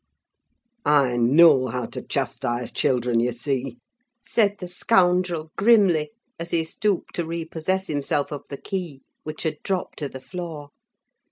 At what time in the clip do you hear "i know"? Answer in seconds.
0.83-1.67